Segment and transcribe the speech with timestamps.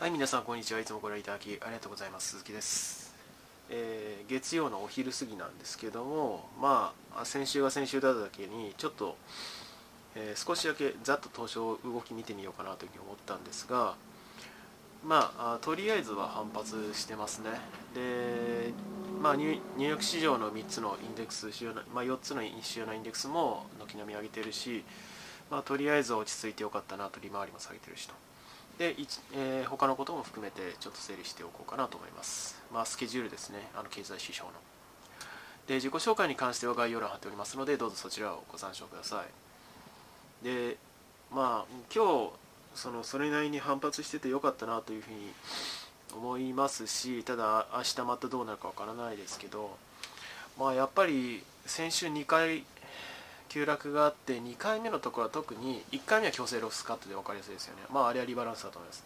[0.00, 0.80] はい、皆さん、こんにちは。
[0.80, 2.30] いつもご覧いただきありがとうございます。
[2.30, 3.14] 鈴木です。
[3.68, 9.18] えー月曜のお昼過ぎなんですけども、まあ、先週は先週だっただけに、ちょっと、
[10.14, 13.94] えー少しだけざっと東証動き見てみようかなというふうに思ったんですが、
[15.04, 17.50] まあ、あとりあえずは反発してますね。
[17.94, 18.72] で、
[19.20, 24.82] まあ、ニュニューヨーク市場の3つのインデックス、主要なまあ、4つの主要なインデックスも軒並み上げてるし、
[25.50, 28.29] まあ、とりあえず落ち着いてよかったなと、利回りも下げてるしと。
[28.80, 28.96] で、
[29.34, 32.58] えー他のことも含めてちょっと整理しておこうかなと思います。
[32.72, 34.54] まあ、スケジュールですね、あの経済指標の。
[35.66, 39.22] で、自己紹介に関しては概要欄貼っておりますので、どうぞそちらをご参照くださ
[40.42, 40.44] い。
[40.44, 40.78] で、
[41.30, 42.30] まあ、今日、
[42.74, 45.30] そのそれなりに反発しててよかったなというふうに
[46.16, 49.76] 思いますし、ただ、明日またどうなるかわからないですけど、
[50.58, 52.64] まあ、やっぱり先週2回
[53.50, 57.82] 急落があって2回目のところは特に1回目は強制ロスカットで分かりやすいですよね。
[57.92, 59.04] まああれはリバランスだと思います。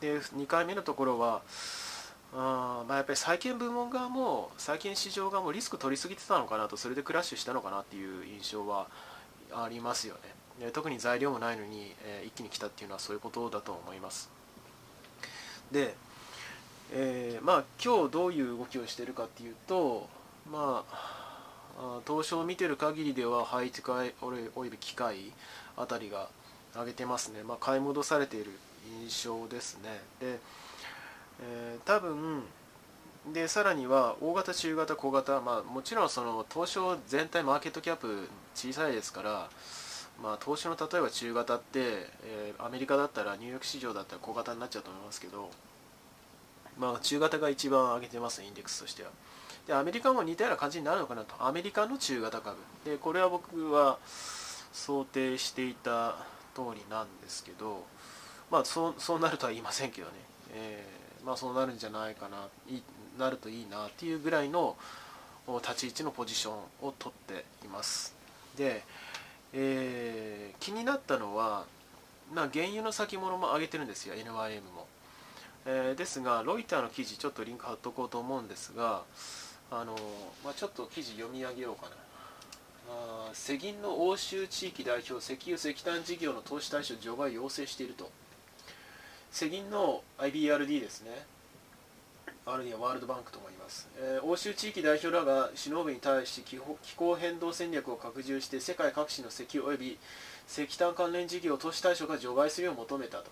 [0.00, 1.42] で2回目のところは
[2.34, 8.88] あまあやっぱり債券部門側も債券市場側もリスク取りすぎてたのかなとそれでクラッシュしたのかなっていう印象は
[9.52, 10.66] ありますよね。
[10.66, 14.30] で特に材料もないのに、えー一気に来たっていうのはそういうことだと思います。
[15.70, 15.94] で、
[16.92, 20.08] えーまあ今日どういう動きをしてるかっていうと
[20.50, 21.21] まあ
[22.06, 25.32] 東証を見てる限りでは配置換えおよおよび機械
[25.76, 26.28] あたりが
[26.74, 28.50] 上げてますね、まあ、買い戻されている
[29.00, 30.00] 印象ですね。
[30.20, 30.38] で、
[31.42, 32.42] えー多分
[33.32, 39.48] でさらには大型中型小型、まあ、もちろんその東証全体マーケットキャップ小さいですから、
[40.20, 45.50] まあ、東証の例えば中型って、えーアメリカだったらニューヨーク市場だったら小型になっちゃうと思いますけど、
[46.78, 49.10] まあ、中型が一番上げてますインデックスとしては。
[49.66, 51.34] でアメリカも似たような感じになるのかなと。
[51.38, 52.56] アメリカの中型株。
[52.84, 53.98] でこれは僕は
[54.72, 56.16] 想定していた
[56.54, 57.84] 通りなんですけど
[58.50, 60.12] まあそうそうなるとは言いませんけどね、
[60.54, 62.48] えーまあそうなるんじゃないかな。
[62.68, 62.82] い
[63.18, 64.76] なるといいなっていうぐらいの
[65.46, 66.54] 立ち位置のポジション
[66.86, 68.14] を取っています。
[68.56, 68.82] で、
[69.52, 71.64] えー気になったのは
[72.34, 74.14] ま原油の先物も上げてるんですよ。
[74.14, 74.86] NYM も。
[75.64, 79.02] えーですが、ロイターの記事、ちょっとリンク貼っとこうと思うんですが、
[79.74, 79.96] あの
[80.44, 81.96] まあ、ちょっと記事読み上げようかな。
[82.90, 88.10] あ世銀の欧州地域代表、石油石炭事業の投資対象除外を要請していると。
[89.30, 91.24] 世銀の IBRD ですね。
[92.44, 99.98] あるいはワールドバンクとも言います、えー欧州地域代表らが首脳部に対し気候気候変動戦略を拡充して世界各地の石油及び
[100.48, 103.30] 石炭関連事業を投資対象が除外するよう求めたと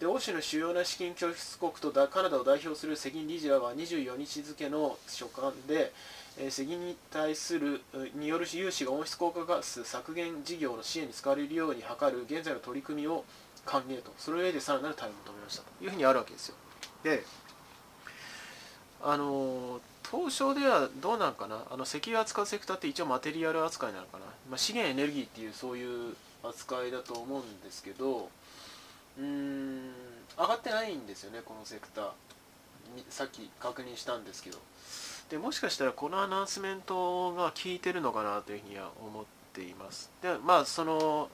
[0.00, 5.92] で欧州の主要な資金拠出国とだカナダを代表する石銀理事らは24日付の書簡で、
[6.38, 7.80] えー石銀に対する
[8.14, 13.24] による融資が温室効果ガス削減事業の支援に使われるように図る現在の取り組みを
[13.66, 14.12] 歓迎と。
[14.18, 16.54] その上でさらなる対応を求めましたというふうにあるわけですよ。
[17.02, 17.24] で
[19.02, 21.64] あの東証ではどうなんかな？
[21.70, 28.30] あの石油扱うセクターって一応マテリアル扱いなのかな、まあ、資源エネルギーっていうそういう扱いだと思うんですけど
[29.18, 29.92] うん。
[30.38, 32.10] 上がってないんですよねこのセクター。
[33.10, 34.58] さっき確認したんですけど。
[35.30, 40.10] でもしかしたらこのアナウンスメントが効いてるのかなというふうには思っています。
[40.22, 41.28] でまあその、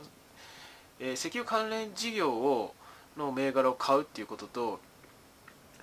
[0.98, 2.74] えー石油関連事業を
[3.16, 4.80] の銘柄を買うっていうことと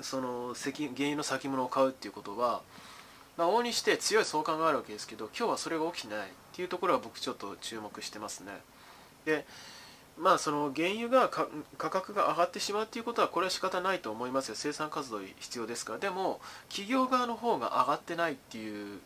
[0.02, 2.62] その石原油の先物を買うっていうことは、
[3.38, 8.52] まあ、往々にして強い相関があるわけですけど今日はそれが起きてないっていうところは僕ちょっと注目してますね。
[9.26, 9.46] で
[10.18, 11.48] まあその原油が価
[11.90, 14.56] 格が上がってしまうっていうことはこれは仕方ないと思いますよ。
[14.56, 16.00] 生産活動必要ですから。
[16.00, 16.40] でも
[16.70, 19.00] 企業側の方が上がってないっていう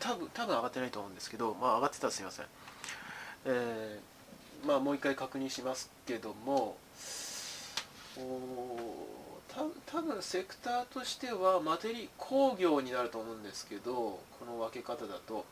[0.00, 2.46] 多分多分上がってないと思うんですけどまあ上がってたらすいません。
[3.46, 4.20] えー
[4.66, 6.76] まあもう一回確認しますけども
[8.18, 15.44] おた多分セクターとしてはマテリ工業になると思うんですけどこの分け方だと、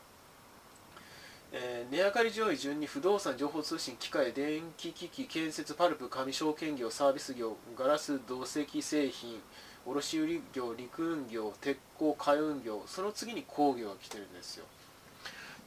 [1.51, 9.41] えー値上がり上位順に不動産情報通信機械電気機器建設パルプ紙証券業サービス業ガラス土石製品
[9.85, 14.65] 卸売業陸運業鉄鋼海運業その次に工業が来てるんですよ。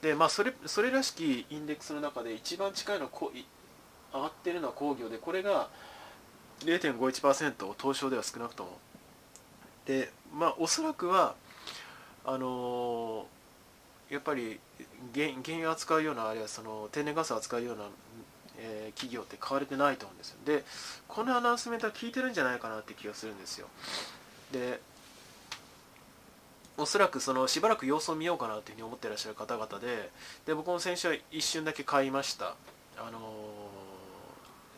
[0.00, 3.44] でまあそれそれらしきインデックスの中で一番近いのこい
[4.12, 5.68] 上がってるのは工業でこれが
[6.60, 8.78] 0.51%東証では少なくとも。
[9.86, 11.34] でまあおそらくは
[12.24, 13.42] あのー
[14.12, 14.60] やっぱり
[15.14, 17.84] 原原油扱うようなあるいはその天然ガスを扱うような、
[18.58, 20.36] えー企業って買われてないと思うんですよ。
[20.44, 20.64] で
[21.08, 23.66] このアナウンスメントは効いてるんじゃないかなって気がするんですよ。
[24.52, 24.80] で
[26.76, 30.10] おそらくそのしばらく様子を見ようかなというふうに思ってらっしゃる方々で
[30.46, 32.54] で僕も先週は一瞬だけ買いました。
[32.98, 33.22] あのー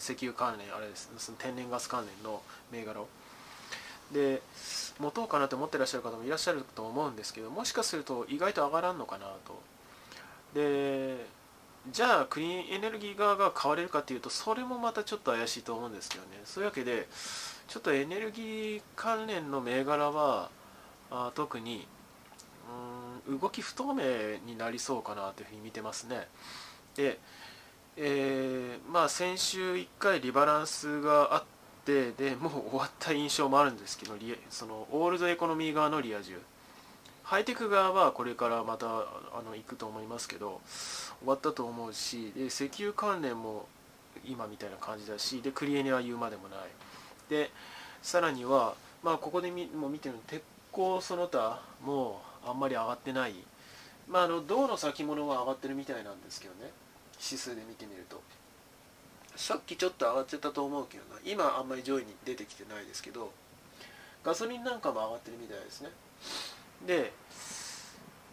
[0.00, 1.10] 石油関連あれです。
[1.16, 3.08] その天然ガス関連の銘柄を。
[4.12, 4.42] で
[5.00, 9.60] 持とうかなって思ってらっしゃる方もいらっしゃると思うんですけどもしかすると意外と上がらんのかなと。
[10.54, 11.26] で
[11.90, 16.40] じゃあクリーンエネルギー側が買われるかっていうとそれもまたちょっと怪しいと思うんですけどね。
[16.44, 17.06] そういうわけで
[17.68, 20.50] ちょっとエネルギー関連の銘柄は
[21.10, 21.86] あ特に
[23.28, 26.26] うん動き不透明になりそうかなというふうに見てますね。
[26.94, 27.18] で、
[27.96, 31.44] えー、まあ先週1回リバランスがあっ
[31.84, 34.14] てでもう終わった印象もあるんですけど
[34.48, 36.40] そのオールドエコノミー側のリア充。
[37.24, 38.90] ハイテク側はこれからまたあ
[39.44, 40.60] の行くと思いますけど
[41.20, 43.66] 終わったと思うしで石油関連も
[44.26, 46.58] 今みたいな感じだしでクリエネは言うまでもない。
[47.30, 47.50] で
[48.02, 53.34] さらには、まあ、ここでも見てる鉄鋼その他もあんまり上がってない、
[54.06, 56.70] まあ、あの銅の先物は上がってるみたいなんですけどね。
[57.14, 58.20] 指数で見てみると。
[59.36, 61.20] さっきちょっと上がってたと思うけどな。
[61.24, 63.32] 今あんまり上位に出てきてないですけど
[64.22, 65.88] ガソリンなんかも上がってるみたいですね。
[66.86, 67.12] で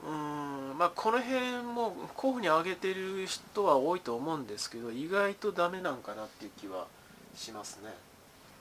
[0.06, 6.88] うんまあこの辺も候補に挙げてる人は多いと思うんですけど意外とダメなんかなっていう気は
[7.36, 7.92] しますね。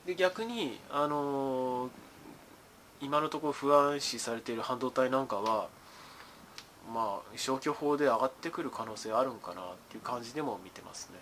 [0.06, 1.90] で逆にあのー、
[3.00, 5.68] 今のところ不安視されている半導体なんかは
[6.92, 11.18] まあ消去法で上がってくる可能性あるんかなっていう感じでも見てますね。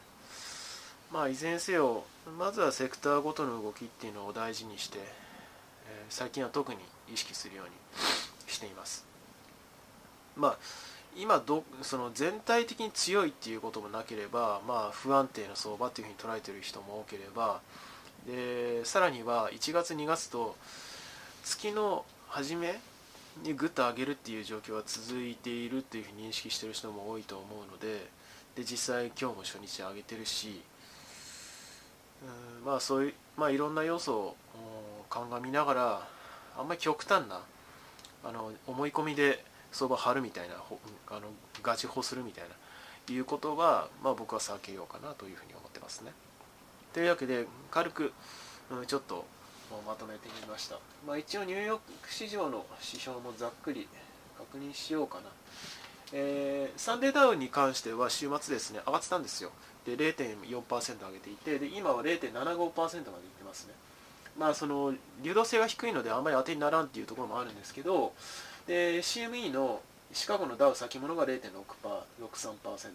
[1.12, 2.05] まあいずれにせよ
[2.38, 5.06] まずはセクターごとの動きっていうのを大事にして、えー、
[6.10, 6.78] 最近は特に
[7.12, 7.72] 意識するように
[8.58, 9.06] しています。
[10.37, 10.58] まあ
[11.16, 17.60] 今どその全体的に強いっていうこともなければ、まあ、不安定な相場っていうふうに捉えてる人も多ければ
[18.26, 20.55] でさらには1月2月と
[21.43, 22.78] 月の初め
[23.43, 28.06] にぐっと上げるっていう状況が続いているっていうふうに認識してる人も多いと思うので
[28.55, 30.62] で実際今日も初日上げてるし
[32.60, 34.37] うんまあそういう、まあ、いろんな要素を
[35.10, 36.08] 鑑みながら
[36.56, 37.40] あんまり極端な
[38.25, 40.55] あの思い込みで相場張るみたいな
[41.09, 41.20] あの
[41.62, 42.55] ガチホするみたいな
[43.12, 46.12] いうことは、まあ、僕は避けようかなというふうに思ってますね。
[46.93, 48.12] というわけで軽く、
[48.70, 49.25] うん、ちょっと
[49.87, 53.87] まとめてみました、まあ、一応ニューヨーク市場の指標もざっくり
[54.38, 55.23] 確認しようかな、
[56.12, 59.50] えー、サンデーダウンに関しては週末ですね上がってたんですよ。
[59.85, 62.94] で0.4%上げていてで今は0.75%までいっ
[63.38, 63.75] てますね。
[64.38, 68.12] まあその流動性が低いのであんまり当てにならんっていうところもあるんですけど
[68.67, 69.81] で CME の
[70.12, 72.90] シカゴのダウ先物が0.63%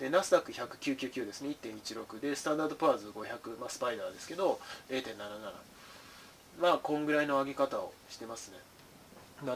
[0.00, 5.16] でナスダック100,999ですね1.16でスタンダードプアーズ500、まあ、スパイダーですけど0.77
[6.60, 8.58] まあこんぐらいの上げ方をしてますね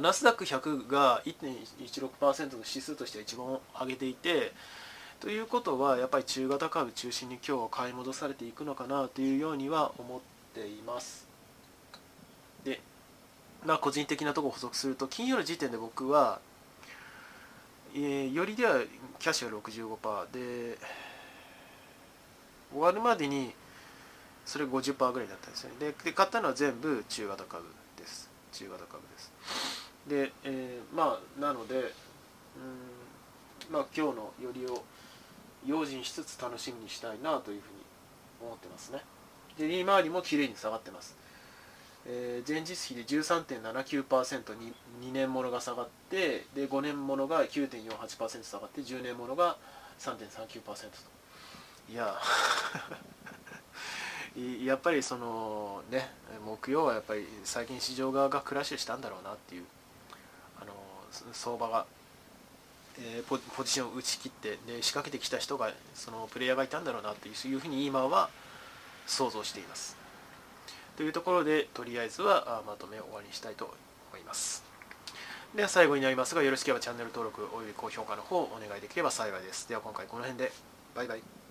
[0.00, 4.53] ナスダック100が1.16%の指数としては一番上げていて
[5.20, 11.27] ということはやっぱり中型株中心に今日は買い戻されていくのかなというようには思ってています。
[12.65, 12.81] で
[13.65, 16.41] まあ個人的なとこ補足すると金曜の時点で僕は
[17.97, 18.81] えー、よりでは
[19.21, 20.77] キャッシュが65%で
[22.73, 23.53] 終わるまでに
[24.45, 25.71] それ50%ぐらいだったんですね。
[25.79, 27.65] でで買ったのは全部中型株
[27.97, 28.29] です。
[28.53, 29.33] 中型株です。
[30.09, 31.85] で、えー、まあなのでうん
[33.73, 34.83] まあ今日のよりを
[35.65, 37.75] 用心しつつ楽しみにしたいなというふうに
[38.43, 39.03] 思ってますね。
[39.59, 41.17] で利回りもきれいに下がってます。
[42.06, 49.56] えー、前日比で13.79%に2年ものが下がってで5年ものが9.48%下がって10年ものが
[49.99, 51.15] 3.39%と。
[51.91, 52.19] いや
[54.65, 56.11] やっぱりそのね
[56.44, 59.65] 木曜はやっぱり最近市場側がクラッシュしたんだろうなっていう
[60.61, 60.73] あの
[61.32, 61.87] 相場が、
[62.99, 68.29] えー、ポポジションを打ち切ってで仕掛けてきた人がそのプレイヤーがいたんだろうなっていうふうに今は
[69.06, 69.96] 想像しています。
[70.96, 73.75] というところでとりあえずはまとめを終わりにしたいと
[74.13, 74.65] 思います。
[75.55, 79.69] では最後になりますがよろしければチャンネル登録および高評価の方をお願いできれば幸いです。
[79.69, 80.53] では今回この辺で
[80.94, 81.44] バイバイ。